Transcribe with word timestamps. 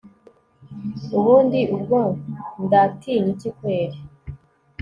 ubundi 1.17 1.59
ubwo 1.75 1.99
ndatinyiki 2.65 3.49
kweli 3.57 3.99